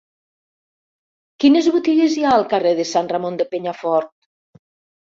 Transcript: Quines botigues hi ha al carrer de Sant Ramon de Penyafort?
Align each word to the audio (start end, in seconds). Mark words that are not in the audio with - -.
Quines 1.43 1.69
botigues 1.77 2.17
hi 2.17 2.25
ha 2.25 2.33
al 2.39 2.49
carrer 2.57 2.75
de 2.83 2.89
Sant 2.95 3.13
Ramon 3.15 3.41
de 3.45 3.51
Penyafort? 3.55 4.15